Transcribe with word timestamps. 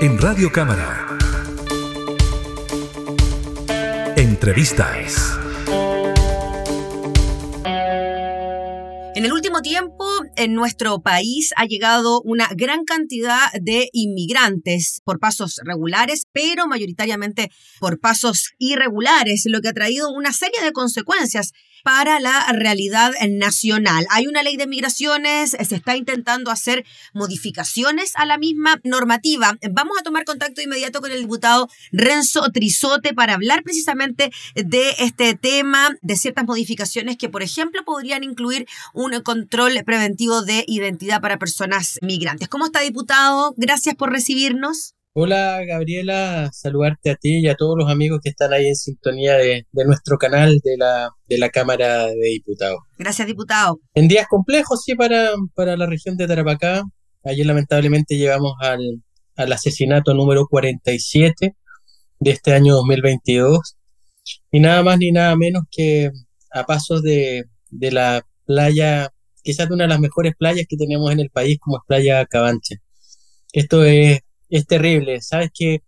en 0.00 0.16
Radio 0.18 0.52
Cámara. 0.52 1.18
Entrevistas. 4.16 5.36
En 9.16 9.24
el 9.24 9.32
último 9.32 9.60
tiempo, 9.60 10.06
en 10.36 10.54
nuestro 10.54 11.00
país 11.00 11.52
ha 11.56 11.64
llegado 11.64 12.20
una 12.22 12.48
gran 12.54 12.84
cantidad 12.84 13.50
de 13.60 13.88
inmigrantes 13.92 15.00
por 15.04 15.18
pasos 15.18 15.60
regulares, 15.64 16.28
pero 16.30 16.68
mayoritariamente 16.68 17.50
por 17.80 17.98
pasos 17.98 18.52
irregulares, 18.58 19.42
lo 19.46 19.60
que 19.60 19.68
ha 19.68 19.72
traído 19.72 20.12
una 20.12 20.32
serie 20.32 20.62
de 20.62 20.70
consecuencias 20.70 21.52
para 21.82 22.20
la 22.20 22.46
realidad 22.52 23.12
nacional. 23.28 24.06
Hay 24.10 24.26
una 24.26 24.42
ley 24.42 24.56
de 24.56 24.66
migraciones, 24.66 25.50
se 25.50 25.74
está 25.74 25.96
intentando 25.96 26.50
hacer 26.50 26.84
modificaciones 27.12 28.12
a 28.14 28.26
la 28.26 28.38
misma 28.38 28.80
normativa. 28.84 29.56
Vamos 29.70 29.96
a 29.98 30.02
tomar 30.02 30.24
contacto 30.24 30.60
inmediato 30.60 31.00
con 31.00 31.10
el 31.10 31.20
diputado 31.20 31.68
Renzo 31.92 32.50
Trizote 32.52 33.14
para 33.14 33.34
hablar 33.34 33.62
precisamente 33.62 34.30
de 34.54 34.94
este 34.98 35.34
tema, 35.34 35.96
de 36.02 36.16
ciertas 36.16 36.44
modificaciones 36.44 37.16
que, 37.16 37.28
por 37.28 37.42
ejemplo, 37.42 37.84
podrían 37.84 38.24
incluir 38.24 38.66
un 38.94 39.18
control 39.22 39.82
preventivo 39.84 40.42
de 40.42 40.64
identidad 40.66 41.20
para 41.20 41.38
personas 41.38 41.98
migrantes. 42.02 42.48
¿Cómo 42.48 42.66
está, 42.66 42.80
diputado? 42.80 43.54
Gracias 43.56 43.94
por 43.94 44.10
recibirnos. 44.10 44.97
Hola 45.20 45.64
Gabriela, 45.66 46.48
saludarte 46.52 47.10
a 47.10 47.16
ti 47.16 47.40
y 47.40 47.48
a 47.48 47.56
todos 47.56 47.74
los 47.76 47.90
amigos 47.90 48.20
que 48.22 48.28
están 48.28 48.52
ahí 48.52 48.68
en 48.68 48.76
sintonía 48.76 49.34
de, 49.34 49.66
nuestro 49.72 50.16
canal 50.16 50.60
de 50.62 50.76
la, 50.76 51.10
de 51.26 51.38
la 51.38 51.48
Cámara 51.50 52.06
de 52.06 52.28
Diputados. 52.34 52.78
Gracias, 52.96 53.26
diputado. 53.26 53.80
En 53.94 54.06
días 54.06 54.28
complejos, 54.28 54.80
sí, 54.84 54.94
para, 54.94 55.32
para 55.56 55.76
la 55.76 55.86
región 55.86 56.16
de 56.16 56.28
Tarapacá. 56.28 56.84
Ayer 57.24 57.44
lamentablemente 57.44 58.16
llegamos 58.16 58.52
al, 58.60 59.02
al 59.34 59.52
asesinato 59.52 60.14
número 60.14 60.46
47 60.48 61.56
de 62.20 62.30
este 62.30 62.52
año 62.52 62.76
2022. 62.76 63.76
Y 64.52 64.60
nada 64.60 64.84
más 64.84 64.98
ni 64.98 65.10
nada 65.10 65.34
menos 65.34 65.64
que 65.68 66.12
a 66.52 66.62
pasos 66.62 67.02
de, 67.02 67.42
de 67.70 67.90
la 67.90 68.24
playa, 68.46 69.12
quizás 69.42 69.66
de 69.66 69.74
una 69.74 69.82
de 69.82 69.88
las 69.88 70.00
mejores 70.00 70.34
playas 70.38 70.66
que 70.68 70.76
tenemos 70.76 71.10
en 71.10 71.18
el 71.18 71.30
país, 71.30 71.58
como 71.58 71.78
es 71.78 71.82
Playa 71.88 72.24
Cabancha. 72.24 72.76
Esto 73.52 73.84
es 73.84 74.20
es 74.48 74.66
terrible. 74.66 75.20
Sabes 75.20 75.50
que 75.54 75.82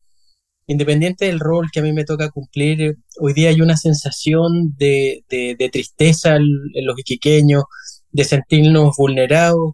independiente 0.66 1.26
del 1.26 1.40
rol 1.40 1.68
que 1.72 1.80
a 1.80 1.82
mí 1.82 1.92
me 1.92 2.04
toca 2.04 2.30
cumplir, 2.30 2.96
hoy 3.18 3.32
día 3.32 3.48
hay 3.48 3.60
una 3.60 3.76
sensación 3.76 4.74
de, 4.76 5.24
tristeza 5.72 6.36
en, 6.36 6.86
los 6.86 6.98
iquiqueños, 6.98 7.64
de 8.12 8.24
sentirnos 8.24 8.94
vulnerados, 8.96 9.72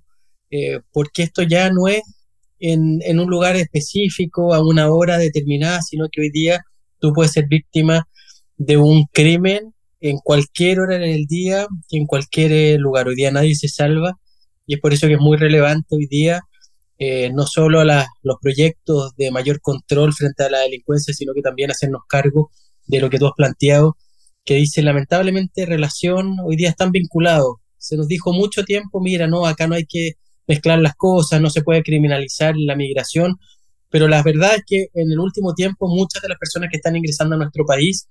eh, 0.51 0.81
porque 0.93 1.23
esto 1.23 1.43
ya 1.43 1.71
no 1.71 1.89
es 1.89 2.03
en, 2.61 3.01
en, 3.03 3.21
un 3.21 3.29
lugar 3.29 3.57
específico, 3.57 4.55
a 4.55 4.65
una 4.65 4.91
hora 4.91 5.19
determinada, 5.19 5.83
sino 5.83 6.09
que 6.11 6.23
hoy 6.23 6.31
día 6.31 6.63
tú 6.99 7.13
puedes 7.13 7.33
ser 7.33 7.47
víctima 7.47 8.09
de 8.57 8.79
un 8.79 9.05
crimen 9.13 9.75
en 10.01 10.19
cualquier 10.19 10.81
hora 10.81 10.99
del 10.99 11.27
día, 11.27 11.67
en 11.91 12.07
cualquier 12.07 12.81
lugar. 12.81 13.09
Hoy 13.09 13.17
día 13.17 13.31
nadie 13.31 13.55
se 13.55 13.69
salva 13.69 14.19
y 14.67 14.75
es 14.75 14.81
por 14.81 14.95
eso 14.95 15.07
que 15.07 15.15
es 15.15 15.21
muy 15.21 15.37
relevante 15.37 15.95
hoy 15.95 16.07
día 16.07 16.43
eh, 16.99 17.31
no 17.33 17.47
solo 17.47 17.81
a 17.81 18.07
los 18.23 18.37
proyectos 18.41 19.15
de 19.17 19.31
mayor 19.31 19.61
control 19.61 20.15
frente 20.15 20.45
a 20.45 20.51
la 20.51 20.61
delincuencia, 20.61 21.13
sino 21.13 21.35
que 21.35 21.43
también 21.43 21.71
hacernos 21.71 22.03
cargo 22.09 22.51
de 22.87 23.01
lo 23.01 23.11
que 23.11 23.19
tú 23.19 23.27
has 23.27 23.35
planteado, 23.37 23.97
que 24.45 24.55
dice 24.55 24.83
lamentablemente 24.83 25.67
relación 25.67 26.37
hoy 26.45 26.57
día 26.57 26.71
están 26.71 26.93
vinculados. 26.93 27.57
Se 27.79 27.97
nos 27.97 28.09
dijo 28.09 28.33
mucho 28.33 28.65
tiempo, 28.65 29.01
mira, 29.01 29.27
no, 29.27 29.47
acá 29.47 29.67
no 29.67 29.75
hay 29.75 29.85
que 29.87 30.13
mezclar 30.47 30.79
las 30.79 30.95
cosas, 30.95 31.41
no 31.41 31.51
se 31.51 31.63
puede 31.63 31.83
criminalizar 31.83 32.55
la 32.57 32.77
migración, 32.77 33.37
pero 33.91 34.09
la 34.09 34.23
verdad 34.23 34.55
es 34.57 34.63
que 34.67 34.87
en 34.95 35.11
el 35.11 35.19
último 35.19 35.55
tiempo 35.55 35.89
muchas 35.89 36.23
de 36.23 36.29
las 36.29 36.39
personas 36.39 36.71
que 36.71 36.77
están 36.77 36.97
ingresando 36.97 37.35
a 37.35 37.39
nuestro 37.39 37.65
país 37.67 38.09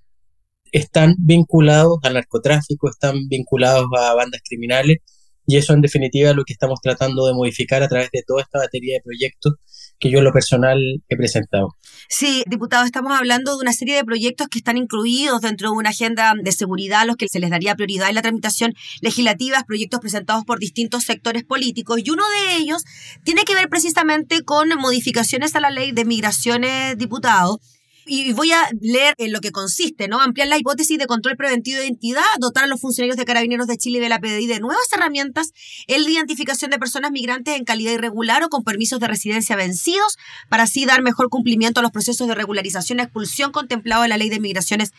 están 0.72 1.14
vinculados 1.18 1.98
al 2.02 2.14
narcotráfico, 2.14 2.88
están 2.88 3.28
vinculados 3.28 3.86
a 3.98 4.14
bandas 4.14 4.42
criminales 4.44 4.98
y 5.46 5.56
eso 5.56 5.72
en 5.72 5.80
definitiva 5.80 6.30
es 6.30 6.36
lo 6.36 6.44
que 6.44 6.52
estamos 6.52 6.80
tratando 6.82 7.26
de 7.26 7.34
modificar 7.34 7.82
a 7.82 7.88
través 7.88 8.10
de 8.10 8.22
toda 8.26 8.42
esta 8.42 8.58
batería 8.58 8.96
de 8.96 9.02
proyectos 9.02 9.54
que 9.98 10.10
yo 10.10 10.18
en 10.18 10.24
lo 10.24 10.32
personal 10.32 10.78
he 11.08 11.16
presentado. 11.16 11.68
Sí, 12.08 12.44
diputado, 12.46 12.84
estamos 12.84 13.12
hablando 13.16 13.52
de 13.52 13.62
una 13.62 13.72
serie 13.72 13.96
de 13.96 14.04
proyectos 14.04 14.48
que 14.48 14.58
están 14.58 14.76
incluidos 14.76 15.40
dentro 15.40 15.70
de 15.70 15.76
una 15.76 15.90
agenda 15.90 16.34
de 16.40 16.52
seguridad 16.52 17.00
a 17.00 17.04
los 17.04 17.16
que 17.16 17.28
se 17.28 17.40
les 17.40 17.50
daría 17.50 17.74
prioridad 17.74 18.08
en 18.08 18.14
la 18.14 18.22
tramitación 18.22 18.74
legislativa, 19.00 19.64
proyectos 19.66 20.00
presentados 20.00 20.44
por 20.44 20.58
distintos 20.58 21.04
sectores 21.04 21.44
políticos 21.44 22.00
y 22.04 22.10
uno 22.10 22.24
de 22.28 22.56
ellos 22.56 22.84
tiene 23.24 23.44
que 23.44 23.54
ver 23.54 23.68
precisamente 23.68 24.42
con 24.42 24.68
modificaciones 24.78 25.54
a 25.56 25.60
la 25.60 25.70
ley 25.70 25.92
de 25.92 26.04
migraciones, 26.04 26.98
diputado, 26.98 27.60
y 28.06 28.32
voy 28.32 28.52
a 28.52 28.68
leer 28.80 29.14
en 29.18 29.32
lo 29.32 29.40
que 29.40 29.52
consiste, 29.52 30.08
¿no? 30.08 30.20
Ampliar 30.20 30.48
la 30.48 30.58
hipótesis 30.58 30.98
de 30.98 31.06
control 31.06 31.36
preventivo 31.36 31.78
de 31.78 31.86
identidad, 31.86 32.22
dotar 32.38 32.64
a 32.64 32.66
los 32.66 32.80
funcionarios 32.80 33.16
de 33.16 33.24
Carabineros 33.24 33.66
de 33.66 33.76
Chile 33.76 33.98
y 33.98 34.00
de 34.00 34.08
la 34.08 34.20
PDI 34.20 34.46
de 34.46 34.60
nuevas 34.60 34.86
herramientas 34.92 35.52
en 35.86 36.04
la 36.04 36.10
identificación 36.10 36.70
de 36.70 36.78
personas 36.78 37.10
migrantes 37.10 37.56
en 37.56 37.64
calidad 37.64 37.92
irregular 37.92 38.42
o 38.42 38.48
con 38.48 38.64
permisos 38.64 39.00
de 39.00 39.08
residencia 39.08 39.56
vencidos, 39.56 40.16
para 40.48 40.64
así 40.64 40.84
dar 40.84 41.02
mejor 41.02 41.28
cumplimiento 41.28 41.80
a 41.80 41.82
los 41.82 41.92
procesos 41.92 42.28
de 42.28 42.34
regularización 42.34 42.98
y 42.98 43.02
expulsión 43.02 43.52
contemplados 43.52 44.04
en 44.04 44.10
la 44.10 44.16
Ley 44.16 44.28
de 44.28 44.40
Migraciones 44.40 44.92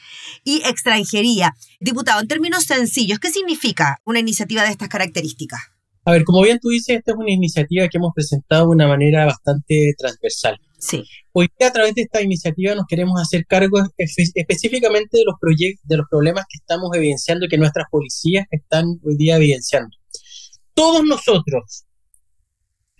y 0.44 0.62
Extranjería. 0.66 1.56
Diputado, 1.79 2.22
en 2.22 2.28
términos 2.28 2.66
sencillos, 2.66 3.19
¿qué 3.19 3.31
significa 3.31 4.00
una 4.06 4.19
iniciativa 4.19 4.63
de 4.63 4.69
estas 4.69 4.89
características? 4.89 5.62
A 6.06 6.12
ver, 6.12 6.24
como 6.24 6.41
bien 6.41 6.59
tú 6.62 6.69
dices, 6.69 6.97
esta 6.97 7.12
es 7.12 7.18
una 7.18 7.31
iniciativa 7.31 7.88
que 7.89 7.97
hemos 7.97 8.13
presentado 8.16 8.68
de 8.68 8.75
una 8.75 8.88
manera 8.88 9.25
bastante 9.25 9.94
transversal. 9.97 10.57
Hoy 11.31 11.47
a 11.59 11.71
través 11.71 11.95
de 11.95 12.03
esta 12.03 12.21
iniciativa, 12.21 12.75
nos 12.75 12.85
queremos 12.88 13.19
hacer 13.19 13.45
cargo 13.47 13.79
específicamente 13.97 15.17
de 15.17 15.23
los 15.25 15.35
de 15.83 15.97
los 15.97 16.05
problemas 16.09 16.45
que 16.49 16.57
estamos 16.57 16.89
evidenciando 16.93 17.45
y 17.45 17.49
que 17.49 17.57
nuestras 17.57 17.88
policías 17.89 18.45
están 18.51 18.99
hoy 19.03 19.17
día 19.17 19.38
evidenciando. 19.38 19.95
Todos 20.73 21.03
nosotros 21.03 21.85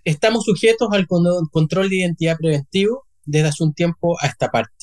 estamos 0.04 0.46
sujetos 0.46 0.90
al 0.92 1.06
control 1.08 1.90
de 1.90 1.98
identidad 1.98 2.38
preventivo 2.38 3.06
desde 3.26 3.50
hace 3.50 3.64
un 3.64 3.74
tiempo 3.74 4.18
a 4.22 4.28
esta 4.28 4.50
parte. 4.50 4.74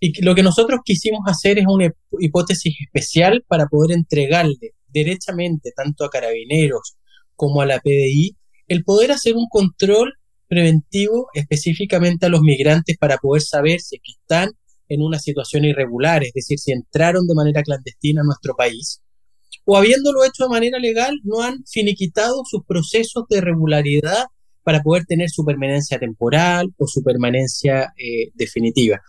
Y 0.00 0.22
lo 0.22 0.34
que 0.34 0.42
nosotros 0.42 0.80
quisimos 0.84 1.20
hacer 1.26 1.58
es 1.58 1.66
una 1.68 1.92
hipótesis 2.18 2.74
especial 2.84 3.44
para 3.46 3.66
poder 3.66 3.96
entregarle 3.96 4.74
derechamente 4.88 5.72
tanto 5.76 6.04
a 6.04 6.10
carabineros 6.10 6.96
como 7.34 7.60
a 7.60 7.66
la 7.66 7.80
PDI, 7.80 8.36
el 8.66 8.82
poder 8.82 9.12
hacer 9.12 9.34
un 9.36 9.46
control 9.48 10.14
preventivo 10.48 11.28
específicamente 11.34 12.26
a 12.26 12.28
los 12.28 12.40
migrantes 12.40 12.96
para 12.98 13.18
poder 13.18 13.42
saber 13.42 13.80
si 13.80 13.98
están 14.04 14.50
en 14.88 15.02
una 15.02 15.18
situación 15.18 15.64
irregular, 15.64 16.22
es 16.22 16.32
decir, 16.32 16.58
si 16.58 16.72
entraron 16.72 17.26
de 17.26 17.34
manera 17.34 17.62
clandestina 17.62 18.20
a 18.20 18.24
nuestro 18.24 18.54
país, 18.54 19.02
o 19.64 19.76
habiéndolo 19.76 20.24
hecho 20.24 20.44
de 20.44 20.50
manera 20.50 20.78
legal, 20.78 21.12
no 21.24 21.42
han 21.42 21.64
finiquitado 21.66 22.42
sus 22.44 22.64
procesos 22.64 23.24
de 23.28 23.40
regularidad 23.40 24.26
para 24.62 24.80
poder 24.80 25.04
tener 25.06 25.28
su 25.28 25.44
permanencia 25.44 25.98
temporal 25.98 26.72
o 26.78 26.86
su 26.86 27.02
permanencia 27.02 27.92
eh, 27.96 28.30
definitiva. 28.34 29.00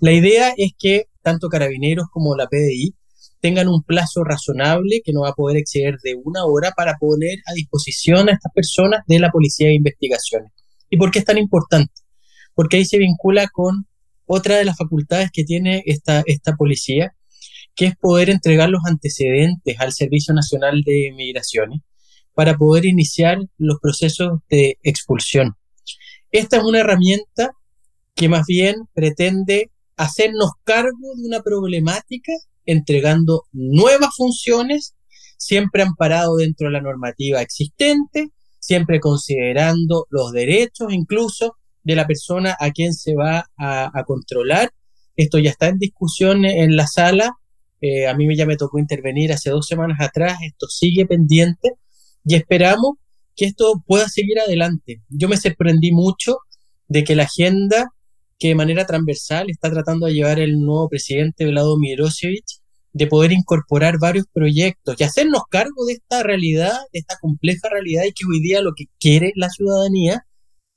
La 0.00 0.12
idea 0.12 0.54
es 0.56 0.72
que 0.78 1.06
tanto 1.22 1.48
carabineros 1.48 2.06
como 2.12 2.36
la 2.36 2.46
PDI 2.46 2.94
tengan 3.40 3.68
un 3.68 3.82
plazo 3.82 4.24
razonable 4.24 5.02
que 5.04 5.12
no 5.12 5.22
va 5.22 5.30
a 5.30 5.34
poder 5.34 5.58
exceder 5.58 5.96
de 6.02 6.14
una 6.14 6.44
hora 6.46 6.72
para 6.76 6.96
poner 6.98 7.38
a 7.46 7.52
disposición 7.52 8.28
a 8.28 8.32
estas 8.32 8.52
personas 8.52 9.00
de 9.06 9.18
la 9.18 9.30
Policía 9.30 9.66
de 9.68 9.74
Investigaciones. 9.74 10.52
¿Y 10.90 10.96
por 10.96 11.10
qué 11.10 11.20
es 11.20 11.24
tan 11.24 11.38
importante? 11.38 11.92
Porque 12.54 12.76
ahí 12.76 12.84
se 12.84 12.98
vincula 12.98 13.48
con 13.48 13.86
otra 14.26 14.56
de 14.56 14.64
las 14.64 14.76
facultades 14.76 15.30
que 15.32 15.44
tiene 15.44 15.82
esta, 15.86 16.22
esta 16.26 16.56
policía, 16.56 17.14
que 17.74 17.86
es 17.86 17.96
poder 17.96 18.30
entregar 18.30 18.68
los 18.68 18.82
antecedentes 18.86 19.80
al 19.80 19.92
Servicio 19.92 20.32
Nacional 20.34 20.82
de 20.84 21.12
Migraciones 21.14 21.80
para 22.34 22.56
poder 22.56 22.84
iniciar 22.84 23.38
los 23.58 23.78
procesos 23.80 24.40
de 24.48 24.78
expulsión. 24.82 25.56
Esta 26.30 26.56
es 26.56 26.64
una 26.64 26.80
herramienta 26.80 27.50
que 28.14 28.28
más 28.28 28.46
bien 28.46 28.76
pretende 28.92 29.70
hacernos 29.96 30.50
cargo 30.64 31.14
de 31.16 31.28
una 31.28 31.42
problemática 31.42 32.32
entregando 32.66 33.44
nuevas 33.52 34.10
funciones, 34.16 34.94
siempre 35.36 35.82
amparado 35.82 36.36
dentro 36.36 36.68
de 36.68 36.72
la 36.72 36.80
normativa 36.80 37.40
existente, 37.42 38.30
siempre 38.64 38.98
considerando 38.98 40.06
los 40.08 40.32
derechos 40.32 40.90
incluso 40.90 41.56
de 41.82 41.96
la 41.96 42.06
persona 42.06 42.56
a 42.58 42.70
quien 42.70 42.94
se 42.94 43.14
va 43.14 43.50
a, 43.58 44.04
controlar. 44.06 44.72
Esto 45.16 45.38
ya 45.38 45.50
está 45.50 45.68
en 45.68 45.78
discusión 45.78 46.46
en 46.46 46.74
la 46.74 46.86
sala. 46.86 47.32
Eh, 47.82 48.06
a 48.06 48.14
mí 48.14 48.24
ya 48.34 48.46
me 48.46 48.56
tocó 48.56 48.78
intervenir 48.78 49.32
hace 49.32 49.50
dos 49.50 49.66
semanas 49.66 49.98
atrás. 50.00 50.38
Esto 50.42 50.66
sigue 50.66 51.04
pendiente 51.04 51.72
y 52.24 52.36
esperamos 52.36 52.94
que 53.36 53.44
esto 53.44 53.84
pueda 53.86 54.08
seguir 54.08 54.40
adelante. 54.40 55.02
Yo 55.10 55.28
me 55.28 55.36
sorprendí 55.36 55.92
mucho 55.92 56.38
de 56.88 57.04
que 57.04 57.16
la 57.16 57.24
agenda 57.24 57.90
que 58.38 58.48
de 58.48 58.54
manera 58.54 58.86
transversal 58.86 59.50
está 59.50 59.70
tratando 59.70 60.06
de 60.06 60.14
llevar 60.14 60.40
el 60.40 60.58
nuevo 60.58 60.88
presidente 60.88 61.44
Vlado 61.44 61.76
Mirosevic, 61.78 62.46
de 62.94 63.06
poder 63.08 63.32
incorporar 63.32 63.98
varios 63.98 64.26
proyectos 64.32 64.96
y 64.98 65.04
hacernos 65.04 65.42
cargo 65.50 65.84
de 65.86 65.94
esta 65.94 66.22
realidad, 66.22 66.72
de 66.92 67.00
esta 67.00 67.16
compleja 67.20 67.68
realidad 67.68 68.04
y 68.04 68.12
que 68.12 68.24
hoy 68.26 68.40
día 68.40 68.62
lo 68.62 68.72
que 68.74 68.84
quiere 68.98 69.32
la 69.34 69.50
ciudadanía 69.50 70.24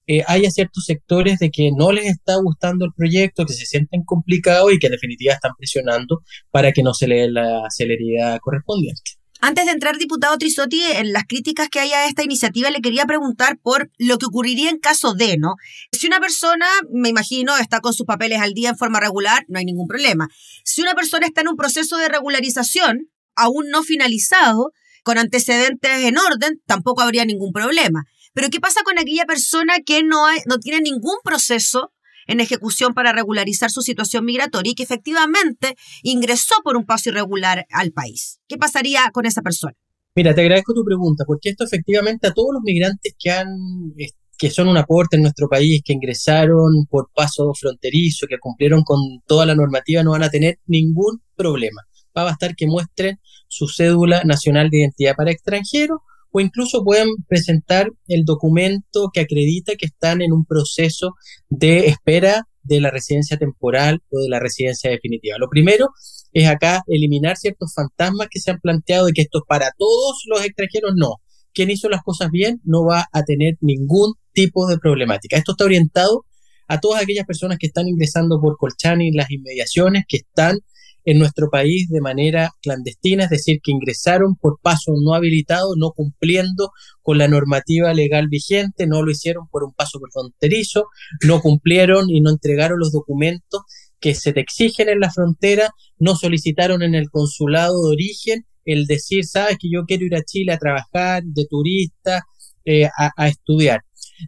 eh, 0.08 0.24
haya 0.26 0.50
ciertos 0.50 0.86
sectores 0.86 1.38
de 1.40 1.52
que 1.52 1.70
no 1.72 1.92
les 1.92 2.06
está 2.06 2.38
gustando 2.38 2.86
el 2.86 2.94
proyecto, 2.94 3.46
que 3.46 3.54
se 3.54 3.66
sienten 3.66 4.04
complicados 4.04 4.74
y 4.74 4.80
que 4.80 4.88
en 4.88 4.94
definitiva 4.94 5.34
están 5.34 5.52
presionando 5.58 6.24
para 6.50 6.72
que 6.72 6.82
no 6.82 6.94
se 6.94 7.08
le 7.08 7.16
dé 7.22 7.30
la 7.30 7.66
celeridad 7.70 8.40
correspondiente. 8.42 9.17
Antes 9.40 9.66
de 9.66 9.72
entrar, 9.72 9.98
diputado 9.98 10.38
Trisotti, 10.38 10.82
en 10.84 11.14
las 11.14 11.26
críticas 11.26 11.70
que 11.70 11.80
hay 11.80 11.92
a 11.92 12.08
esta 12.08 12.24
iniciativa, 12.24 12.72
le 12.72 12.82
quería 12.82 13.06
preguntar 13.06 13.60
por 13.62 13.92
lo 13.98 14.18
que 14.18 14.26
ocurriría 14.26 14.70
en 14.70 14.80
caso 14.80 15.14
de, 15.14 15.38
¿no? 15.38 15.56
Si 15.92 16.08
una 16.08 16.20
persona, 16.20 16.66
me 16.92 17.10
imagino, 17.10 17.56
está 17.58 17.80
con 17.80 17.94
sus 17.94 18.08
papeles 18.08 18.42
al 18.42 18.54
día 18.54 18.70
en 18.70 18.78
forma 18.78 19.00
regular, 19.00 19.46
no 19.48 19.60
hay 19.60 19.66
ningún 19.66 19.88
problema. 19.88 20.28
Si 20.64 20.82
una 20.82 20.96
persona 20.96 21.28
está 21.28 21.42
en 21.42 21.50
un 21.50 21.56
proceso 21.56 21.98
de 21.98 22.10
regularización, 22.10 23.10
aún 23.36 23.70
no 23.70 23.84
finalizado, 23.84 24.72
con 25.04 25.20
antecedentes 25.20 26.04
en 26.04 26.18
orden, 26.18 26.60
tampoco 26.66 27.02
habría 27.02 27.24
ningún 27.24 27.54
problema. 27.54 28.06
Pero 28.34 28.50
¿qué 28.50 28.60
pasa 28.60 28.82
con 28.84 28.98
aquella 29.00 29.26
persona 29.26 29.76
que 29.86 30.04
no, 30.04 30.26
no 30.48 30.58
tiene 30.58 30.82
ningún 30.82 31.18
proceso 31.24 31.94
en 32.28 32.40
ejecución 32.40 32.94
para 32.94 33.14
regularizar 33.14 33.72
su 33.72 33.82
situación 33.82 34.26
migratoria 34.26 34.72
y 34.72 34.76
que 34.76 34.84
efectivamente 34.84 35.76
ingresó 36.04 36.56
por 36.64 36.78
un 36.78 36.86
paso 36.86 37.10
irregular 37.10 37.66
al 37.72 37.92
país. 37.92 38.40
¿Qué 38.48 38.58
pasaría 38.58 39.10
con 39.14 39.26
esa 39.26 39.42
persona? 39.42 39.74
Mira, 40.16 40.34
te 40.34 40.42
agradezco 40.42 40.74
tu 40.74 40.84
pregunta, 40.84 41.26
porque 41.26 41.50
esto 41.50 41.64
efectivamente 41.64 42.28
a 42.28 42.34
todos 42.34 42.50
los 42.54 42.62
migrantes 42.64 43.14
que 43.20 43.32
han 43.32 43.48
que 44.38 44.52
son 44.52 44.68
un 44.68 44.78
aporte 44.78 45.16
en 45.16 45.24
nuestro 45.24 45.48
país, 45.50 45.82
que 45.84 45.94
ingresaron 45.94 46.86
por 46.90 47.10
paso 47.14 47.54
fronterizo, 47.60 48.28
que 48.30 48.38
cumplieron 48.38 48.84
con 48.84 49.00
toda 49.26 49.46
la 49.46 49.56
normativa, 49.56 50.04
no 50.04 50.12
van 50.12 50.24
a 50.24 50.30
tener 50.30 50.60
ningún 50.68 51.22
problema. 51.36 51.82
Va 52.16 52.22
a 52.22 52.26
bastar 52.26 52.56
que 52.56 52.68
muestren 52.68 53.20
su 53.48 53.68
cédula 53.68 54.24
nacional 54.26 54.70
de 54.70 54.80
identidad 54.80 55.16
para 55.16 55.32
extranjeros 55.32 56.00
o 56.32 56.40
incluso 56.40 56.84
pueden 56.84 57.10
presentar 57.28 57.92
el 58.08 58.26
documento 58.26 59.10
que 59.14 59.22
acredita 59.22 59.76
que 59.76 59.86
están 59.86 60.22
en 60.22 60.34
un 60.34 60.46
proceso 60.46 61.14
de 61.50 61.88
espera 61.88 62.48
de 62.64 62.82
la 62.82 62.92
residencia 62.92 63.38
temporal 63.38 64.02
o 64.10 64.20
de 64.20 64.30
la 64.30 64.40
residencia 64.40 64.90
definitiva. 64.90 65.38
Lo 65.40 65.50
primero 65.50 65.90
es 66.34 66.48
acá 66.48 66.84
eliminar 66.88 67.38
ciertos 67.38 67.74
fantasmas 67.74 68.28
que 68.30 68.40
se 68.40 68.52
han 68.52 68.60
planteado 68.60 69.06
de 69.06 69.14
que 69.14 69.22
esto 69.22 69.40
es 69.40 69.46
para 69.48 69.72
todos 69.78 70.24
los 70.28 70.44
extranjeros. 70.46 70.94
No, 70.96 71.16
quien 71.54 71.72
hizo 71.72 71.90
las 71.90 72.04
cosas 72.04 72.30
bien 72.30 72.62
no 72.64 72.86
va 72.86 73.08
a 73.12 73.24
tener 73.24 73.56
ningún 73.62 74.14
tipo 74.34 74.68
de 74.68 74.78
problemática. 74.78 75.38
Esto 75.38 75.54
está 75.54 75.66
orientado 75.66 76.26
a 76.68 76.80
todas 76.80 77.02
aquellas 77.02 77.26
personas 77.26 77.58
que 77.58 77.68
están 77.68 77.88
ingresando 77.88 78.40
por 78.42 78.58
Colchani 78.58 79.08
y 79.08 79.12
las 79.12 79.32
inmediaciones, 79.32 80.04
que 80.08 80.18
están 80.18 80.60
en 81.08 81.20
nuestro 81.20 81.50
país 81.50 81.88
de 81.88 82.02
manera 82.02 82.52
clandestina, 82.62 83.24
es 83.24 83.30
decir, 83.30 83.60
que 83.64 83.72
ingresaron 83.72 84.36
por 84.36 84.60
paso 84.62 84.92
no 85.02 85.14
habilitado, 85.14 85.76
no 85.78 85.92
cumpliendo 85.92 86.72
con 87.02 87.18
la 87.18 87.30
normativa 87.30 87.94
legal 87.94 88.28
vigente, 88.28 88.88
no 88.88 89.02
lo 89.04 89.12
hicieron 89.12 89.48
por 89.50 89.64
un 89.64 89.72
paso 89.74 90.00
fronterizo, 90.12 90.88
no 91.26 91.40
cumplieron 91.40 92.10
y 92.10 92.20
no 92.20 92.30
entregaron 92.30 92.78
los 92.78 92.92
documentos 92.92 93.62
que 94.02 94.16
se 94.16 94.34
te 94.34 94.42
exigen 94.42 94.90
en 94.90 95.00
la 95.00 95.10
frontera, 95.10 95.72
no 95.98 96.18
solicitaron 96.18 96.84
en 96.84 96.94
el 96.94 97.10
consulado 97.10 97.84
de 97.84 97.94
origen 97.94 98.46
el 98.66 98.86
decir, 98.86 99.24
sabes 99.24 99.56
que 99.58 99.70
yo 99.72 99.86
quiero 99.86 100.04
ir 100.04 100.16
a 100.16 100.24
Chile 100.24 100.52
a 100.52 100.58
trabajar 100.58 101.24
de 101.24 101.46
turista, 101.50 102.24
eh, 102.66 102.84
a, 102.84 103.12
a 103.16 103.30
estudiar. 103.30 103.80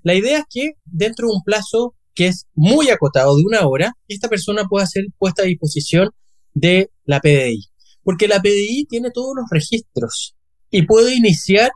La 0.04 0.16
idea 0.16 0.40
es 0.40 0.46
que 0.50 0.72
dentro 0.86 1.28
de 1.28 1.34
un 1.34 1.44
plazo 1.44 1.94
que 2.16 2.28
es 2.28 2.48
muy 2.54 2.90
acotado 2.90 3.36
de 3.36 3.44
una 3.46 3.68
hora, 3.68 3.98
esta 4.08 4.30
persona 4.30 4.64
pueda 4.70 4.86
ser 4.86 5.04
puesta 5.18 5.42
a 5.42 5.46
disposición 5.46 6.12
de 6.54 6.90
la 7.06 7.20
PDI. 7.20 7.66
Porque 8.04 8.28
la 8.28 8.42
PDI 8.42 8.86
tiene 8.90 9.12
todos 9.12 9.34
los 9.36 9.46
registros 9.50 10.36
y 10.72 10.84
puede 10.84 11.16
iniciar 11.16 11.72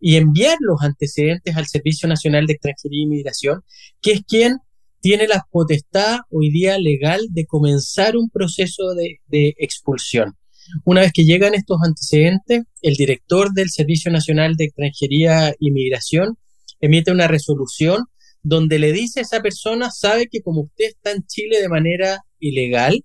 y 0.00 0.16
enviar 0.16 0.56
los 0.60 0.82
antecedentes 0.82 1.56
al 1.56 1.66
Servicio 1.66 2.08
Nacional 2.08 2.46
de 2.46 2.54
Extranjería 2.54 3.00
e 3.00 3.04
Inmigración, 3.04 3.62
que 4.02 4.12
es 4.12 4.20
quien 4.26 4.58
tiene 5.00 5.26
la 5.26 5.44
potestad 5.50 6.18
hoy 6.30 6.50
día 6.50 6.78
legal 6.78 7.20
de 7.30 7.46
comenzar 7.46 8.16
un 8.16 8.28
proceso 8.30 8.94
de, 8.94 9.20
de, 9.26 9.54
expulsión. 9.58 10.36
Una 10.84 11.02
vez 11.02 11.12
que 11.12 11.24
llegan 11.24 11.54
estos 11.54 11.78
antecedentes, 11.82 12.64
el 12.82 12.94
director 12.94 13.52
del 13.52 13.70
Servicio 13.70 14.10
Nacional 14.10 14.54
de 14.56 14.64
Extranjería 14.64 15.50
e 15.50 15.56
Inmigración 15.60 16.36
emite 16.80 17.12
una 17.12 17.28
resolución 17.28 18.04
donde 18.42 18.78
le 18.78 18.92
dice 18.92 19.20
a 19.20 19.22
esa 19.22 19.42
persona, 19.42 19.90
sabe 19.90 20.28
que 20.30 20.40
como 20.40 20.62
usted 20.62 20.86
está 20.86 21.12
en 21.12 21.24
Chile 21.26 21.60
de 21.60 21.68
manera 21.68 22.20
ilegal, 22.38 23.04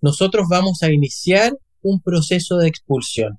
nosotros 0.00 0.46
vamos 0.48 0.82
a 0.82 0.92
iniciar 0.92 1.52
un 1.82 2.00
proceso 2.00 2.56
de 2.56 2.68
expulsión. 2.68 3.38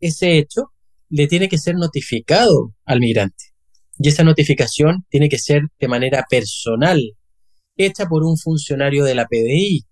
Ese 0.00 0.38
hecho 0.38 0.72
le 1.08 1.26
tiene 1.26 1.48
que 1.48 1.58
ser 1.58 1.74
notificado 1.74 2.74
al 2.84 3.00
migrante 3.00 3.50
y 4.02 4.08
esa 4.08 4.24
notificación 4.24 5.04
tiene 5.10 5.28
que 5.28 5.38
ser 5.38 5.62
de 5.78 5.88
manera 5.88 6.24
personal, 6.28 6.98
hecha 7.76 8.06
por 8.06 8.24
un 8.24 8.38
funcionario 8.38 9.04
de 9.04 9.14
la 9.14 9.26
PDI. 9.26 9.84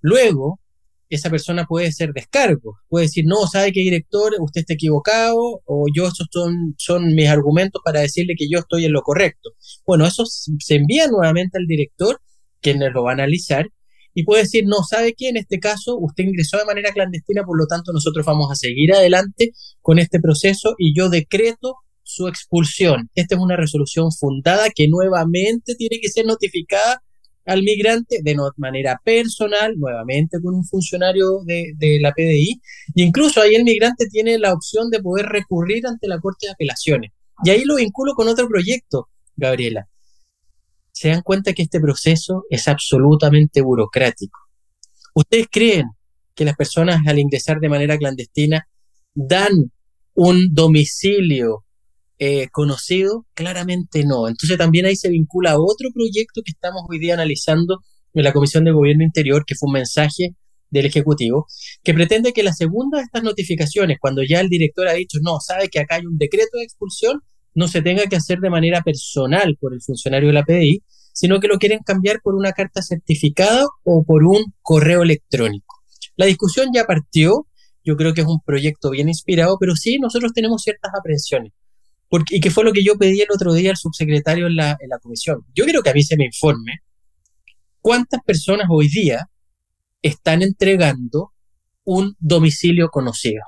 Luego, 0.00 0.60
esa 1.08 1.30
persona 1.30 1.64
puede 1.66 1.90
ser 1.90 2.12
descargo, 2.12 2.78
puede 2.88 3.06
decir, 3.06 3.24
no, 3.26 3.44
sabe 3.48 3.72
qué 3.72 3.80
director, 3.80 4.34
usted 4.38 4.60
está 4.60 4.74
equivocado, 4.74 5.62
o 5.64 5.86
yo, 5.92 6.06
esos 6.06 6.28
son, 6.30 6.76
son 6.78 7.06
mis 7.14 7.28
argumentos 7.28 7.82
para 7.84 8.00
decirle 8.00 8.34
que 8.38 8.48
yo 8.48 8.60
estoy 8.60 8.84
en 8.84 8.92
lo 8.92 9.02
correcto. 9.02 9.50
Bueno, 9.84 10.06
eso 10.06 10.24
se 10.26 10.74
envía 10.76 11.08
nuevamente 11.08 11.58
al 11.58 11.66
director, 11.66 12.20
quien 12.60 12.78
lo 12.78 13.02
va 13.02 13.10
a 13.10 13.14
analizar, 13.14 13.68
y 14.16 14.24
puede 14.24 14.44
decir, 14.44 14.64
no, 14.66 14.82
¿sabe 14.82 15.12
qué? 15.14 15.28
En 15.28 15.36
este 15.36 15.60
caso, 15.60 15.98
usted 15.98 16.24
ingresó 16.24 16.56
de 16.56 16.64
manera 16.64 16.90
clandestina, 16.90 17.44
por 17.44 17.58
lo 17.58 17.66
tanto, 17.66 17.92
nosotros 17.92 18.24
vamos 18.24 18.50
a 18.50 18.54
seguir 18.54 18.94
adelante 18.94 19.52
con 19.82 19.98
este 19.98 20.20
proceso 20.20 20.74
y 20.78 20.96
yo 20.96 21.10
decreto 21.10 21.74
su 22.02 22.26
expulsión. 22.26 23.10
Esta 23.14 23.34
es 23.34 23.40
una 23.42 23.56
resolución 23.56 24.10
fundada 24.10 24.70
que 24.74 24.88
nuevamente 24.88 25.74
tiene 25.74 25.98
que 26.00 26.08
ser 26.08 26.24
notificada 26.24 27.02
al 27.44 27.62
migrante 27.62 28.20
de 28.22 28.36
manera 28.56 28.98
personal, 29.04 29.74
nuevamente 29.76 30.38
con 30.42 30.54
un 30.54 30.64
funcionario 30.64 31.42
de, 31.44 31.98
la 32.00 32.12
PDI, 32.12 32.62
e 32.94 33.02
incluso 33.02 33.42
ahí 33.42 33.54
el 33.54 33.64
migrante 33.64 34.06
tiene 34.10 34.38
la 34.38 34.54
opción 34.54 34.88
de 34.88 35.02
poder 35.02 35.26
recurrir 35.26 35.86
ante 35.86 36.08
la 36.08 36.20
Corte 36.20 36.46
de 36.46 36.52
Apelaciones. 36.52 37.10
Y 37.44 37.50
ahí 37.50 37.64
lo 37.64 37.76
vinculo 37.76 38.14
con 38.14 38.28
otro 38.28 38.48
proyecto, 38.48 39.08
Gabriela 39.36 39.86
se 40.96 41.08
dan 41.10 41.20
cuenta 41.20 41.52
que 41.52 41.60
este 41.60 41.78
proceso 41.78 42.44
es 42.48 42.68
absolutamente 42.68 43.60
burocrático. 43.60 44.38
¿Ustedes 45.14 45.46
creen 45.50 45.84
que 46.34 46.46
las 46.46 46.56
personas 46.56 47.06
al 47.06 47.18
ingresar 47.18 47.60
de 47.60 47.68
manera 47.68 47.98
clandestina 47.98 48.66
dan 49.12 49.72
un 50.14 50.54
domicilio 50.54 51.66
eh, 52.18 52.48
conocido? 52.50 53.26
Claramente 53.34 54.04
no. 54.06 54.26
Entonces 54.26 54.56
también 54.56 54.86
ahí 54.86 54.96
se 54.96 55.10
vincula 55.10 55.50
a 55.50 55.60
otro 55.60 55.90
proyecto 55.92 56.40
que 56.42 56.52
estamos 56.52 56.80
hoy 56.88 56.98
día 56.98 57.12
analizando 57.12 57.80
en 58.14 58.24
la 58.24 58.32
Comisión 58.32 58.64
de 58.64 58.72
Gobierno 58.72 59.04
Interior, 59.04 59.44
que 59.46 59.54
fue 59.54 59.66
un 59.66 59.74
mensaje 59.74 60.34
del 60.70 60.86
Ejecutivo, 60.86 61.46
que 61.84 61.92
pretende 61.92 62.32
que 62.32 62.42
la 62.42 62.54
segunda 62.54 62.96
de 62.96 63.04
estas 63.04 63.22
notificaciones, 63.22 63.98
cuando 64.00 64.22
ya 64.22 64.40
el 64.40 64.48
director 64.48 64.88
ha 64.88 64.94
dicho, 64.94 65.18
no, 65.20 65.40
sabe 65.40 65.68
que 65.68 65.78
acá 65.78 65.96
hay 65.96 66.06
un 66.06 66.16
decreto 66.16 66.56
de 66.56 66.64
expulsión, 66.64 67.20
no 67.56 67.68
se 67.68 67.80
tenga 67.80 68.04
que 68.06 68.16
hacer 68.16 68.38
de 68.38 68.50
manera 68.50 68.82
personal 68.82 69.56
por 69.58 69.72
el 69.72 69.80
funcionario 69.80 70.28
de 70.28 70.34
la 70.34 70.44
PDI, 70.44 70.82
sino 71.14 71.40
que 71.40 71.48
lo 71.48 71.56
quieren 71.56 71.80
cambiar 71.84 72.20
por 72.22 72.34
una 72.34 72.52
carta 72.52 72.82
certificada 72.82 73.64
o 73.82 74.04
por 74.04 74.24
un 74.24 74.52
correo 74.60 75.02
electrónico. 75.02 75.74
La 76.16 76.26
discusión 76.26 76.68
ya 76.74 76.84
partió, 76.84 77.46
yo 77.82 77.96
creo 77.96 78.12
que 78.12 78.20
es 78.20 78.26
un 78.26 78.40
proyecto 78.44 78.90
bien 78.90 79.08
inspirado, 79.08 79.56
pero 79.58 79.74
sí 79.74 79.98
nosotros 79.98 80.32
tenemos 80.34 80.62
ciertas 80.62 80.92
aprensiones. 80.94 81.52
Porque, 82.10 82.36
y 82.36 82.40
que 82.40 82.50
fue 82.50 82.62
lo 82.62 82.72
que 82.72 82.84
yo 82.84 82.98
pedí 82.98 83.22
el 83.22 83.32
otro 83.34 83.54
día 83.54 83.70
al 83.70 83.78
subsecretario 83.78 84.48
en 84.48 84.56
la, 84.56 84.76
en 84.78 84.90
la 84.90 84.98
comisión. 84.98 85.40
Yo 85.54 85.64
quiero 85.64 85.82
que 85.82 85.90
a 85.90 85.94
mí 85.94 86.02
se 86.02 86.18
me 86.18 86.26
informe 86.26 86.80
cuántas 87.80 88.20
personas 88.22 88.66
hoy 88.70 88.88
día 88.88 89.30
están 90.02 90.42
entregando 90.42 91.32
un 91.84 92.14
domicilio 92.18 92.90
conocido. 92.90 93.40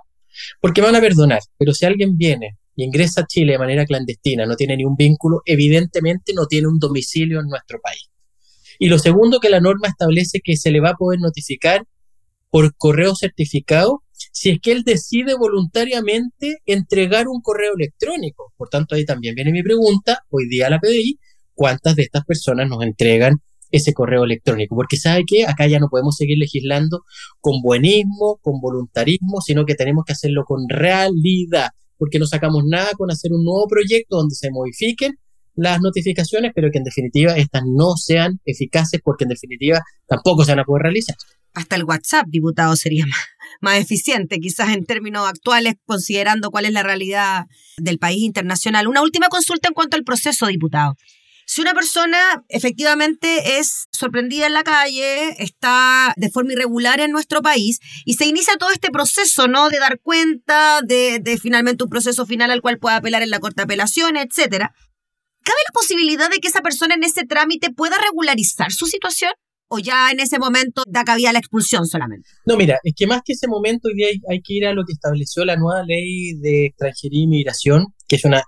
Porque 0.62 0.81
me 0.81 0.87
van 0.87 0.97
a 0.97 1.00
perdonar, 1.00 1.41
pero 1.59 1.75
si 1.75 1.85
alguien 1.85 2.17
viene 2.17 2.57
y 2.78 2.85
ingresa 2.85 3.23
a 3.23 3.26
Chile 3.26 3.54
de 3.54 3.58
manera 3.58 3.85
clandestina, 3.85 4.47
no 4.47 4.54
tiene 4.54 4.76
ni 4.76 4.85
un 4.85 4.94
vínculo, 4.94 5.42
evidentemente 5.44 6.32
no 6.32 6.47
tiene 6.47 6.68
un 6.68 6.78
domicilio 6.78 7.40
en 7.40 7.49
nuestro 7.49 7.80
país. 7.80 8.08
Y 8.78 8.87
lo 8.87 9.00
segundo 9.00 9.40
que 9.40 9.50
la 9.50 9.61
norma 9.61 9.88
establece 9.88 10.38
que 10.44 10.56
se 10.56 10.70
le 10.70 10.78
va 10.78 10.90
a 10.90 10.94
poder 10.94 11.18
notificar 11.18 11.85
por 12.50 12.76
correo 12.76 13.16
certificado 13.16 14.04
si 14.30 14.50
es 14.50 14.61
que 14.61 14.70
él 14.70 14.85
decide 14.85 15.35
voluntariamente 15.35 16.58
entregar 16.66 17.26
un 17.26 17.40
correo 17.40 17.73
electrónico. 17.76 18.52
Por 18.56 18.68
tanto, 18.68 18.94
ahí 18.94 19.04
también 19.04 19.35
viene 19.35 19.50
mi 19.50 19.64
pregunta, 19.64 20.20
hoy 20.30 20.49
día 20.49 20.70
la 20.70 20.78
PDI, 20.78 21.18
¿cuántas 21.54 21.97
de 21.97 22.02
estas 22.02 22.25
personas 22.25 22.68
nos 22.68 22.85
entregan 22.85 23.38
ese 23.73 23.92
correo 23.92 24.23
electrónico? 24.23 24.76
Porque 24.76 24.99
sabe 24.99 25.25
que 25.26 25.47
acá 25.47 25.66
ya 25.66 25.80
no 25.80 25.88
podemos 25.88 26.14
seguir 26.14 26.38
legislando 26.38 27.02
con 27.40 27.61
buenismo, 27.61 28.38
con 28.40 28.61
voluntarismo, 28.61 29.40
sino 29.40 29.64
que 29.64 29.75
tenemos 29.75 30.04
que 30.04 30.12
hacerlo 30.12 30.44
con 30.44 30.68
realidad 30.68 31.70
porque 31.99 32.19
no 32.19 32.26
sacamos 32.26 32.62
nada 32.67 32.90
con 32.97 33.11
hacer 33.11 33.33
un 33.33 33.45
nuevo 33.45 33.67
proyecto 33.69 34.17
donde 34.17 34.35
se 34.35 34.50
modifiquen 34.50 35.17
las 35.55 35.81
notificaciones, 35.81 36.52
pero 36.55 36.71
que 36.71 36.78
en 36.78 36.85
definitiva 36.85 37.37
estas 37.37 37.62
no 37.67 37.97
sean 37.97 38.40
eficaces 38.45 39.00
porque 39.02 39.25
en 39.25 39.31
definitiva 39.31 39.81
tampoco 40.07 40.45
se 40.45 40.52
van 40.52 40.61
a 40.61 40.64
poder 40.64 40.85
realizar. 40.85 41.17
Hasta 41.52 41.75
el 41.75 41.85
WhatsApp, 41.85 42.26
diputado, 42.28 42.76
sería 42.76 43.05
más, 43.07 43.19
más 43.61 43.78
eficiente, 43.78 44.38
quizás 44.38 44.69
en 44.69 44.85
términos 44.85 45.28
actuales, 45.28 45.75
considerando 45.85 46.50
cuál 46.50 46.67
es 46.67 46.73
la 46.73 46.85
realidad 46.85 47.47
del 47.76 47.99
país 47.99 48.23
internacional. 48.23 48.87
Una 48.87 49.02
última 49.02 49.26
consulta 49.28 49.67
en 49.67 49.75
cuanto 49.75 49.97
al 49.97 50.05
proceso, 50.05 50.47
diputado. 50.47 50.95
Si 51.50 51.62
una 51.62 51.73
persona 51.73 52.45
efectivamente 52.50 53.59
es 53.59 53.88
sorprendida 53.90 54.47
en 54.47 54.52
la 54.52 54.64
calle, 54.64 55.43
está 55.43 56.12
de 56.19 56.28
forma 56.28 56.52
irregular 56.52 57.00
en 57.00 57.11
nuestro 57.11 57.40
país 57.40 57.81
y 58.05 58.14
se 58.14 58.26
inicia 58.26 58.59
todo 58.59 58.71
este 58.71 58.90
proceso, 58.90 59.49
¿no? 59.49 59.71
De 59.71 59.78
dar 59.78 59.99
cuenta, 59.99 60.83
de, 60.83 61.21
de 61.21 61.38
finalmente 61.38 61.85
un 61.85 61.88
proceso 61.88 62.26
final 62.26 62.50
al 62.50 62.61
cual 62.61 62.78
pueda 62.78 62.97
apelar 62.97 63.23
en 63.23 63.31
la 63.31 63.40
corte 63.40 63.62
de 63.62 63.62
apelación, 63.62 64.19
etcétera. 64.19 64.75
¿Cabe 65.43 65.59
la 65.67 65.73
posibilidad 65.73 66.28
de 66.28 66.37
que 66.37 66.49
esa 66.49 66.61
persona 66.61 66.95
en 66.95 67.02
ese 67.02 67.25
trámite 67.25 67.73
pueda 67.73 67.97
regularizar 67.97 68.71
su 68.71 68.85
situación? 68.85 69.33
¿O 69.69 69.78
ya 69.78 70.11
en 70.11 70.21
ese 70.21 70.38
momento 70.38 70.83
da 70.87 71.02
cabida 71.05 71.33
la 71.33 71.38
expulsión 71.38 71.87
solamente? 71.87 72.28
No, 72.45 72.59
mira, 72.59 72.78
es 72.85 72.93
que 72.95 73.07
más 73.07 73.23
que 73.25 73.33
ese 73.33 73.49
momento 73.49 73.88
día 73.95 74.09
hay, 74.28 74.43
que 74.43 74.52
ir 74.52 74.67
a 74.67 74.75
lo 74.75 74.85
que 74.85 74.93
estableció 74.93 75.47
la 75.47 75.57
nueva 75.57 75.83
ley 75.83 76.35
de 76.35 76.67
extranjería 76.67 77.23
y 77.23 77.26
migración, 77.26 77.87
que 78.07 78.17
es 78.17 78.25
una, 78.26 78.43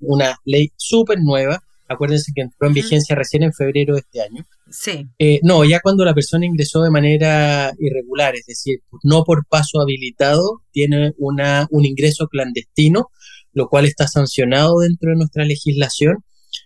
una 0.00 0.36
ley 0.44 0.70
súper 0.76 1.18
nueva. 1.20 1.60
Acuérdense 1.88 2.32
que 2.34 2.42
entró 2.42 2.68
en 2.68 2.74
vigencia 2.74 3.14
recién 3.14 3.42
en 3.42 3.52
febrero 3.52 3.94
de 3.94 4.00
este 4.00 4.22
año. 4.22 4.46
Sí. 4.70 5.06
Eh, 5.18 5.40
no, 5.42 5.64
ya 5.64 5.80
cuando 5.80 6.04
la 6.04 6.14
persona 6.14 6.46
ingresó 6.46 6.82
de 6.82 6.90
manera 6.90 7.72
irregular, 7.78 8.34
es 8.34 8.46
decir, 8.46 8.80
no 9.02 9.24
por 9.24 9.46
paso 9.46 9.80
habilitado, 9.80 10.62
tiene 10.72 11.12
una, 11.18 11.66
un 11.70 11.84
ingreso 11.84 12.26
clandestino, 12.28 13.10
lo 13.52 13.68
cual 13.68 13.84
está 13.84 14.08
sancionado 14.08 14.78
dentro 14.80 15.10
de 15.10 15.16
nuestra 15.16 15.44
legislación 15.44 16.24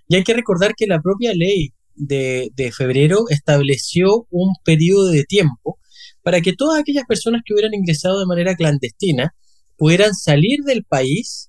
y 0.09 0.17
hay 0.17 0.25
que 0.25 0.35
recordar 0.35 0.75
que 0.75 0.87
la 0.87 1.01
propia 1.01 1.33
ley 1.35 1.73
de, 1.95 2.73
febrero 2.77 3.25
estableció 3.29 4.27
un 4.31 4.55
periodo 4.65 5.09
de 5.09 5.25
tiempo 5.25 5.79
para 6.23 6.41
que 6.41 6.53
todas 6.53 6.79
aquellas 6.79 7.05
personas 7.05 7.43
que 7.45 7.55
hubieran 7.55 7.75
ingresado 7.75 8.21
de 8.21 8.27
manera 8.27 8.55
clandestina 8.55 9.35
pudieran 9.77 10.15
salir 10.15 10.61
del 10.65 10.85
país 10.85 11.48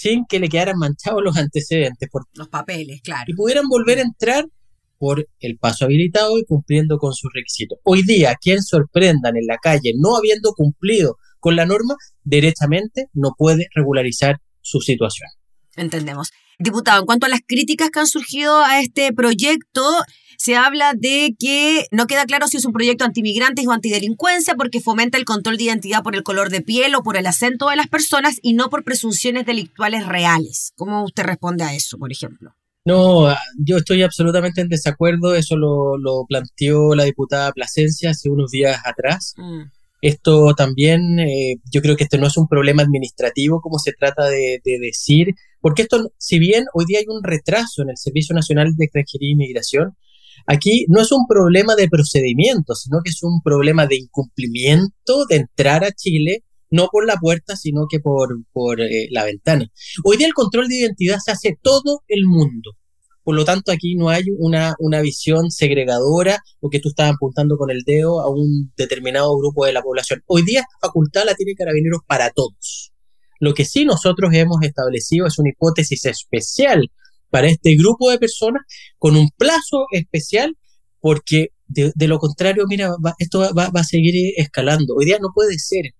sin 0.00 0.24
que 0.26 0.40
le 0.40 0.48
quedaran 0.48 0.78
manchados 0.78 1.22
los 1.22 1.36
antecedentes. 1.36 2.08
Por, 2.10 2.26
los 2.34 2.48
papeles, 2.48 3.00
claro. 3.02 3.24
Y 3.26 3.34
pudieran 3.34 3.68
volver 3.68 3.98
a 3.98 4.02
entrar 4.02 4.46
por 4.98 5.28
el 5.40 5.58
paso 5.58 5.84
habilitado 5.84 6.38
y 6.38 6.44
cumpliendo 6.44 6.96
con 6.98 7.12
sus 7.12 7.30
requisitos. 7.34 7.78
Hoy 7.82 8.02
día, 8.04 8.36
quien 8.40 8.62
sorprendan 8.62 9.36
en 9.36 9.46
la 9.46 9.58
calle 9.58 9.92
no 9.98 10.16
habiendo 10.16 10.52
cumplido 10.52 11.16
con 11.40 11.56
la 11.56 11.66
norma, 11.66 11.96
derechamente 12.22 13.06
no 13.12 13.34
puede 13.36 13.66
regularizar 13.74 14.36
su 14.60 14.80
situación. 14.80 15.28
Entendemos. 15.76 16.30
Diputado, 16.58 17.00
en 17.00 17.06
cuanto 17.06 17.26
a 17.26 17.30
las 17.30 17.40
críticas 17.44 17.90
que 17.90 17.98
han 17.98 18.06
surgido 18.06 18.60
a 18.60 18.80
este 18.80 19.12
proyecto, 19.12 19.82
se 20.42 20.56
habla 20.56 20.94
de 20.94 21.36
que 21.38 21.86
no 21.92 22.08
queda 22.08 22.24
claro 22.24 22.48
si 22.48 22.56
es 22.56 22.64
un 22.64 22.72
proyecto 22.72 23.04
antimigrantes 23.04 23.64
o 23.64 23.70
antidelincuencia 23.70 24.56
porque 24.56 24.80
fomenta 24.80 25.16
el 25.16 25.24
control 25.24 25.56
de 25.56 25.62
identidad 25.62 26.02
por 26.02 26.16
el 26.16 26.24
color 26.24 26.50
de 26.50 26.62
piel 26.62 26.96
o 26.96 27.04
por 27.04 27.16
el 27.16 27.28
acento 27.28 27.68
de 27.68 27.76
las 27.76 27.86
personas 27.86 28.40
y 28.42 28.54
no 28.54 28.68
por 28.68 28.82
presunciones 28.82 29.46
delictuales 29.46 30.04
reales. 30.04 30.72
¿Cómo 30.74 31.04
usted 31.04 31.22
responde 31.22 31.62
a 31.62 31.74
eso, 31.74 31.96
por 31.96 32.10
ejemplo? 32.10 32.56
No, 32.84 33.32
yo 33.56 33.76
estoy 33.76 34.02
absolutamente 34.02 34.62
en 34.62 34.68
desacuerdo. 34.68 35.36
Eso 35.36 35.56
lo, 35.56 36.26
planteó 36.26 36.96
la 36.96 37.04
diputada 37.04 37.52
Plasencia 37.52 38.10
hace 38.10 38.28
unos 38.28 38.50
días 38.50 38.80
atrás. 38.84 39.34
Mm. 39.36 39.70
Esto 40.00 40.54
también, 40.56 41.20
eh, 41.20 41.54
yo 41.72 41.82
creo 41.82 41.94
que 41.94 42.02
este 42.02 42.18
no 42.18 42.26
es 42.26 42.36
un 42.36 42.48
problema 42.48 42.82
administrativo 42.82 43.60
como 43.60 43.78
se 43.78 43.92
trata 43.92 44.28
de, 44.28 44.60
decir, 44.64 45.36
porque 45.60 45.82
esto, 45.82 46.10
si 46.18 46.40
bien 46.40 46.64
hoy 46.74 46.84
día 46.88 46.98
hay 46.98 47.04
un 47.06 47.22
retraso 47.22 47.82
en 47.82 47.90
el 47.90 47.96
Servicio 47.96 48.34
Nacional 48.34 48.74
de 48.74 48.86
Extranjería 48.86 49.28
e 49.28 49.32
Inmigración, 49.34 49.96
aquí 50.46 50.86
no 50.88 51.00
es 51.00 51.12
un 51.12 51.26
problema 51.26 51.74
de 51.74 51.88
procedimiento, 51.88 52.74
sino 52.74 53.00
que 53.02 53.10
es 53.10 53.22
un 53.22 53.40
problema 53.42 53.86
de 53.86 53.96
incumplimiento 53.96 55.24
de 55.28 55.36
entrar 55.36 55.84
a 55.84 55.92
Chile, 55.92 56.44
no 56.70 56.88
por 56.90 57.06
la 57.06 57.16
puerta, 57.16 57.56
sino 57.56 57.86
que 57.88 58.00
por, 58.00 58.44
por 58.52 58.80
eh, 58.80 59.08
la 59.10 59.24
ventana. 59.24 59.66
Hoy 60.04 60.16
día 60.16 60.26
el 60.26 60.34
control 60.34 60.68
de 60.68 60.76
identidad 60.76 61.18
se 61.18 61.32
hace 61.32 61.58
todo 61.60 62.02
el 62.08 62.24
mundo. 62.26 62.72
Por 63.24 63.36
lo 63.36 63.44
tanto, 63.44 63.70
aquí 63.70 63.94
no 63.94 64.08
hay 64.08 64.24
una, 64.38 64.74
una 64.80 65.00
visión 65.00 65.50
segregadora 65.50 66.42
o 66.60 66.70
que 66.70 66.80
tú 66.80 66.88
estás 66.88 67.12
apuntando 67.12 67.56
con 67.56 67.70
el 67.70 67.82
dedo 67.86 68.20
a 68.20 68.28
un 68.28 68.72
determinado 68.76 69.36
grupo 69.36 69.64
de 69.64 69.72
la 69.72 69.82
población. 69.82 70.22
Hoy 70.26 70.42
día 70.42 70.60
esta 70.60 70.88
facultad 70.88 71.24
la 71.24 71.34
tiene 71.34 71.54
Carabineros 71.54 72.00
para 72.06 72.30
todos. 72.30 72.92
Lo 73.38 73.54
que 73.54 73.64
sí 73.64 73.84
nosotros 73.84 74.32
hemos 74.34 74.62
establecido 74.62 75.26
es 75.26 75.38
una 75.38 75.50
hipótesis 75.50 76.04
especial 76.06 76.90
para 77.32 77.48
este 77.48 77.74
grupo 77.76 78.10
de 78.10 78.18
personas 78.18 78.62
con 78.98 79.16
un 79.16 79.30
plazo 79.38 79.86
especial 79.90 80.54
porque 81.00 81.48
de, 81.66 81.92
lo 82.06 82.18
contrario, 82.18 82.64
mira, 82.68 82.90
esto 83.18 83.40
va, 83.40 83.70
va, 83.70 83.80
a 83.80 83.84
seguir 83.84 84.34
escalando. 84.36 84.94
Hoy 84.94 85.06
día 85.06 85.18
no 85.18 85.30
puede 85.34 85.58
ser 85.58 85.94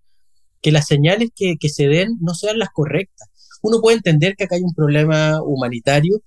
que 0.61 0.73
las 0.73 0.87
señales 0.87 1.31
que, 1.35 1.57
se 1.71 1.89
den 1.89 2.19
no 2.21 2.35
sean 2.35 2.59
las 2.59 2.69
correctas. 2.69 3.29
Uno 3.63 3.81
puede 3.81 3.97
entender 3.97 4.35
que 4.37 4.45
acá 4.45 4.57
hay 4.57 4.63
un 4.63 4.75
problema 4.75 5.41
humanitario, 5.43 6.23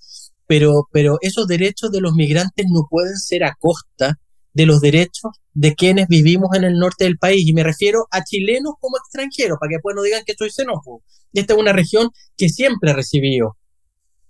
pero, 0.47 0.87
pero 0.91 1.19
esos 1.21 1.45
derechos 1.47 1.91
de 1.91 2.01
los 2.01 2.13
migrantes 2.13 2.65
no 2.73 2.87
pueden 2.89 3.15
ser 3.17 3.43
a 3.43 3.55
costa 3.59 4.19
de 4.53 4.65
los 4.65 4.81
derechos 4.81 5.31
de 5.53 5.75
quienes 5.75 6.07
vivimos 6.07 6.49
en 6.55 6.63
el 6.63 6.79
norte 6.79 7.03
del 7.03 7.19
país. 7.19 7.47
Y 7.47 7.53
me 7.53 7.63
refiero 7.63 8.07
a 8.09 8.23
chilenos 8.23 8.73
como 8.79 8.97
extranjeros, 8.97 9.59
para 9.59 9.69
que 9.69 9.75
después 9.75 9.95
no 9.95 10.01
digan 10.01 10.23
que 10.25 10.33
soy 10.35 10.49
xenófobo. 10.49 11.03
Esta 11.31 11.53
es 11.53 11.59
una 11.59 11.73
región 11.73 12.09
que 12.35 12.49
siempre 12.49 12.89
ha 12.89 12.95
recibido 12.95 13.57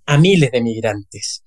a 0.05 0.17
miles 0.17 0.51
de 0.51 0.61
migrantes, 0.61 1.43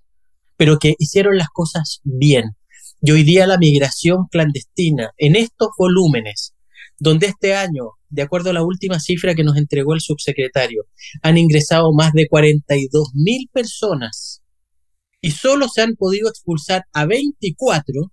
pero 0.57 0.79
que 0.79 0.95
hicieron 0.99 1.37
las 1.37 1.49
cosas 1.49 2.01
bien. 2.05 2.57
Y 3.01 3.13
hoy 3.13 3.23
día 3.23 3.47
la 3.47 3.59
migración 3.59 4.27
clandestina 4.31 5.13
en 5.17 5.37
estos 5.37 5.69
volúmenes, 5.79 6.55
donde 6.99 7.27
este 7.27 7.55
año, 7.55 7.93
de 8.09 8.23
acuerdo 8.23 8.51
a 8.51 8.55
la 8.55 8.65
última 8.65 8.99
cifra 8.99 9.35
que 9.35 9.45
nos 9.45 9.57
entregó 9.57 9.95
el 9.95 10.01
subsecretario, 10.01 10.85
han 11.23 11.39
ingresado 11.39 11.93
más 11.93 12.13
de 12.13 12.27
42 12.29 13.11
mil 13.15 13.49
personas 13.53 14.43
y 15.21 15.31
solo 15.33 15.69
se 15.69 15.83
han 15.83 15.95
podido 15.95 16.29
expulsar 16.29 16.85
a 16.93 17.07
24, 17.07 18.13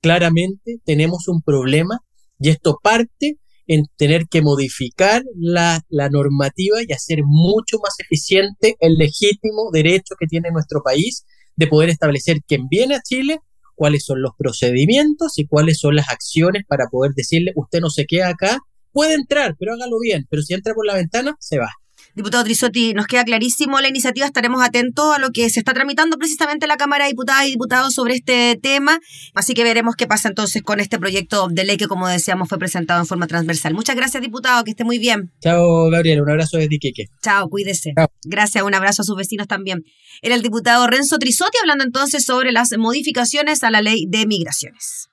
claramente 0.00 0.78
tenemos 0.84 1.28
un 1.28 1.42
problema 1.42 2.00
y 2.38 2.50
esto 2.50 2.78
parte 2.82 3.38
en 3.66 3.84
tener 3.96 4.26
que 4.28 4.42
modificar 4.42 5.22
la, 5.36 5.80
la, 5.88 6.08
normativa 6.08 6.78
y 6.86 6.92
hacer 6.92 7.20
mucho 7.24 7.78
más 7.82 7.94
eficiente 7.98 8.76
el 8.80 8.94
legítimo 8.94 9.70
derecho 9.72 10.14
que 10.18 10.26
tiene 10.26 10.50
nuestro 10.50 10.82
país 10.82 11.24
de 11.56 11.66
poder 11.66 11.90
establecer 11.90 12.38
quién 12.46 12.68
viene 12.68 12.96
a 12.96 13.02
Chile, 13.02 13.38
cuáles 13.74 14.04
son 14.04 14.22
los 14.22 14.32
procedimientos 14.36 15.38
y 15.38 15.46
cuáles 15.46 15.78
son 15.78 15.96
las 15.96 16.08
acciones 16.08 16.64
para 16.66 16.86
poder 16.90 17.12
decirle, 17.14 17.52
usted 17.54 17.80
no 17.80 17.90
se 17.90 18.06
queda 18.06 18.28
acá, 18.28 18.58
puede 18.92 19.14
entrar, 19.14 19.56
pero 19.58 19.74
hágalo 19.74 19.98
bien, 20.00 20.26
pero 20.30 20.42
si 20.42 20.54
entra 20.54 20.74
por 20.74 20.86
la 20.86 20.94
ventana, 20.94 21.36
se 21.38 21.58
va. 21.58 21.68
Diputado 22.14 22.44
Trisotti, 22.44 22.92
nos 22.92 23.06
queda 23.06 23.24
clarísimo 23.24 23.80
la 23.80 23.88
iniciativa, 23.88 24.26
estaremos 24.26 24.62
atentos 24.62 25.14
a 25.16 25.18
lo 25.18 25.30
que 25.30 25.48
se 25.48 25.60
está 25.60 25.72
tramitando 25.72 26.18
precisamente 26.18 26.66
en 26.66 26.68
la 26.68 26.76
Cámara 26.76 27.04
de 27.04 27.10
Diputadas 27.12 27.46
y 27.46 27.52
Diputados 27.52 27.94
sobre 27.94 28.14
este 28.14 28.58
tema, 28.62 29.00
así 29.34 29.54
que 29.54 29.64
veremos 29.64 29.96
qué 29.96 30.06
pasa 30.06 30.28
entonces 30.28 30.62
con 30.62 30.78
este 30.78 30.98
proyecto 30.98 31.48
de 31.48 31.64
ley 31.64 31.78
que, 31.78 31.88
como 31.88 32.06
decíamos, 32.06 32.50
fue 32.50 32.58
presentado 32.58 33.00
en 33.00 33.06
forma 33.06 33.26
transversal. 33.26 33.72
Muchas 33.72 33.96
gracias, 33.96 34.22
diputado, 34.22 34.62
que 34.62 34.72
esté 34.72 34.84
muy 34.84 34.98
bien. 34.98 35.32
Chao, 35.40 35.88
Gabriel, 35.88 36.20
un 36.20 36.28
abrazo 36.28 36.58
desde 36.58 36.74
Iquique. 36.74 37.06
Chao, 37.22 37.48
cuídese. 37.48 37.94
Gracias, 38.24 38.62
un 38.62 38.74
abrazo 38.74 39.00
a 39.00 39.04
sus 39.06 39.16
vecinos 39.16 39.46
también. 39.46 39.82
Era 40.20 40.34
el 40.34 40.42
diputado 40.42 40.86
Renzo 40.86 41.18
Trisotti 41.18 41.56
hablando 41.62 41.82
entonces 41.82 42.26
sobre 42.26 42.52
las 42.52 42.76
modificaciones 42.76 43.64
a 43.64 43.70
la 43.70 43.80
ley 43.80 44.04
de 44.06 44.26
migraciones. 44.26 45.08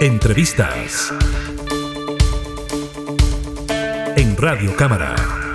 Entrevistas 0.00 1.12
en 4.18 4.36
Radio 4.36 4.74
Cámara. 4.74 5.47